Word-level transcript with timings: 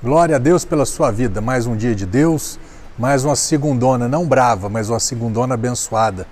Glória 0.00 0.36
a 0.36 0.38
Deus 0.38 0.64
pela 0.64 0.86
sua 0.86 1.10
vida. 1.10 1.40
Mais 1.40 1.66
um 1.66 1.76
dia 1.76 1.92
de 1.92 2.06
Deus, 2.06 2.56
mais 2.96 3.24
uma 3.24 3.34
segundona, 3.34 4.06
não 4.06 4.28
brava, 4.28 4.68
mas 4.68 4.88
uma 4.88 5.00
segundona 5.00 5.54
abençoada. 5.54 6.24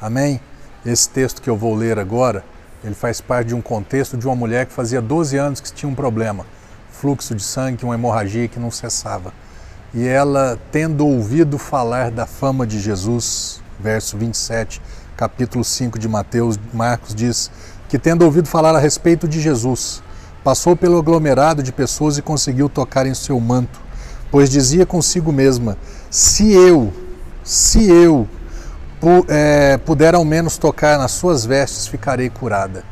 Amém? 0.00 0.40
Esse 0.84 1.08
texto 1.08 1.40
que 1.40 1.48
eu 1.48 1.56
vou 1.56 1.72
ler 1.72 2.00
agora, 2.00 2.44
ele 2.82 2.96
faz 2.96 3.20
parte 3.20 3.46
de 3.46 3.54
um 3.54 3.62
contexto 3.62 4.16
de 4.16 4.26
uma 4.26 4.34
mulher 4.34 4.66
que 4.66 4.72
fazia 4.72 5.00
12 5.00 5.36
anos 5.36 5.60
que 5.60 5.72
tinha 5.72 5.88
um 5.88 5.94
problema, 5.94 6.44
fluxo 6.90 7.32
de 7.32 7.44
sangue, 7.44 7.84
uma 7.84 7.94
hemorragia 7.94 8.48
que 8.48 8.58
não 8.58 8.72
cessava. 8.72 9.32
E 9.94 10.04
ela, 10.04 10.58
tendo 10.72 11.06
ouvido 11.06 11.58
falar 11.58 12.10
da 12.10 12.26
fama 12.26 12.66
de 12.66 12.80
Jesus, 12.80 13.62
verso 13.78 14.18
27, 14.18 14.82
capítulo 15.16 15.62
5 15.62 15.96
de 15.96 16.08
Mateus, 16.08 16.58
Marcos 16.74 17.14
diz 17.14 17.52
que 17.88 18.00
tendo 18.00 18.24
ouvido 18.24 18.48
falar 18.48 18.74
a 18.74 18.80
respeito 18.80 19.28
de 19.28 19.40
Jesus, 19.40 20.02
passou 20.42 20.76
pelo 20.76 20.98
aglomerado 20.98 21.62
de 21.62 21.72
pessoas 21.72 22.18
e 22.18 22.22
conseguiu 22.22 22.68
tocar 22.68 23.06
em 23.06 23.14
seu 23.14 23.38
manto, 23.38 23.80
pois 24.30 24.50
dizia 24.50 24.84
consigo 24.84 25.32
mesma: 25.32 25.76
se 26.10 26.52
eu, 26.52 26.92
se 27.42 27.88
eu 27.88 28.28
é, 29.28 29.76
puder 29.78 30.14
ao 30.14 30.24
menos 30.24 30.56
tocar 30.56 30.98
nas 30.98 31.12
suas 31.12 31.44
vestes, 31.44 31.86
ficarei 31.86 32.30
curada. 32.30 32.84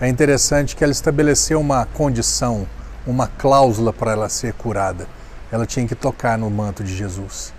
É 0.00 0.08
interessante 0.08 0.74
que 0.74 0.82
ela 0.82 0.92
estabeleceu 0.92 1.60
uma 1.60 1.86
condição, 1.86 2.66
uma 3.06 3.26
cláusula 3.26 3.92
para 3.92 4.12
ela 4.12 4.28
ser 4.28 4.52
curada. 4.54 5.06
Ela 5.52 5.66
tinha 5.66 5.86
que 5.86 5.94
tocar 5.94 6.36
no 6.36 6.50
manto 6.50 6.82
de 6.82 6.94
Jesus. 6.94 7.52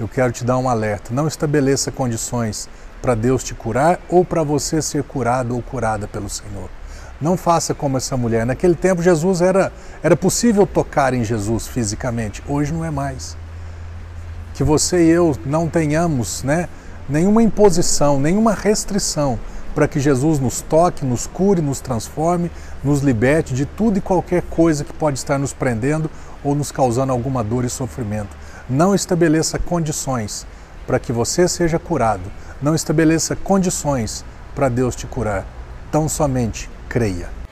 Eu 0.00 0.08
quero 0.08 0.32
te 0.32 0.44
dar 0.44 0.58
um 0.58 0.68
alerta: 0.68 1.12
não 1.12 1.28
estabeleça 1.28 1.92
condições 1.92 2.68
para 3.02 3.14
Deus 3.14 3.44
te 3.44 3.54
curar 3.54 4.00
ou 4.08 4.24
para 4.24 4.42
você 4.42 4.80
ser 4.80 5.02
curado 5.04 5.54
ou 5.54 5.62
curada 5.62 6.08
pelo 6.08 6.28
Senhor. 6.30 6.70
Não 7.20 7.36
faça 7.36 7.74
como 7.74 7.96
essa 7.96 8.16
mulher. 8.16 8.44
Naquele 8.44 8.74
tempo, 8.74 9.02
Jesus 9.02 9.40
era, 9.40 9.72
era 10.02 10.16
possível 10.16 10.66
tocar 10.66 11.14
em 11.14 11.24
Jesus 11.24 11.66
fisicamente, 11.66 12.42
hoje 12.48 12.72
não 12.72 12.84
é 12.84 12.90
mais. 12.90 13.36
Que 14.54 14.62
você 14.62 15.04
e 15.04 15.10
eu 15.10 15.36
não 15.44 15.68
tenhamos, 15.68 16.42
né? 16.42 16.68
nenhuma 17.08 17.42
imposição, 17.42 18.18
nenhuma 18.18 18.52
restrição 18.52 19.38
para 19.74 19.88
que 19.88 19.98
Jesus 19.98 20.38
nos 20.38 20.60
toque, 20.60 21.04
nos 21.04 21.26
cure, 21.26 21.60
nos 21.60 21.80
transforme, 21.80 22.50
nos 22.82 23.00
liberte 23.00 23.54
de 23.54 23.66
tudo 23.66 23.98
e 23.98 24.00
qualquer 24.00 24.42
coisa 24.42 24.84
que 24.84 24.92
pode 24.92 25.18
estar 25.18 25.38
nos 25.38 25.52
prendendo 25.52 26.10
ou 26.44 26.54
nos 26.54 26.70
causando 26.70 27.12
alguma 27.12 27.42
dor 27.42 27.64
e 27.64 27.70
sofrimento. 27.70 28.36
Não 28.70 28.94
estabeleça 28.94 29.58
condições 29.58 30.46
para 30.86 30.98
que 30.98 31.12
você 31.12 31.48
seja 31.48 31.78
curado. 31.78 32.22
Não 32.62 32.74
estabeleça 32.74 33.34
condições 33.34 34.24
para 34.54 34.68
Deus 34.68 34.94
te 34.94 35.06
curar. 35.06 35.44
Tão 35.90 36.08
somente 36.08 36.70
creia. 36.88 37.43